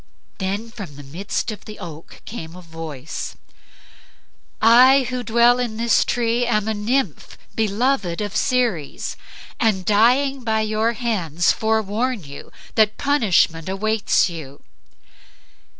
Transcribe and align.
Then 0.39 0.71
from 0.71 0.95
the 0.95 1.03
midst 1.03 1.51
of 1.51 1.65
the 1.65 1.77
oak 1.77 2.23
came 2.25 2.55
a 2.55 2.61
voice, 2.63 3.35
"I 4.59 5.05
who 5.11 5.21
dwell 5.21 5.59
in 5.59 5.77
this 5.77 6.03
tree 6.03 6.43
am 6.47 6.67
a 6.67 6.73
nymph 6.73 7.37
beloved 7.53 8.19
of 8.19 8.35
Ceres, 8.35 9.15
and 9.59 9.85
dying 9.85 10.43
by 10.43 10.61
your 10.61 10.93
hands 10.93 11.51
forewarn 11.51 12.23
you 12.23 12.51
that 12.73 12.97
punishment 12.97 13.69
awaits 13.69 14.27
you." 14.27 14.63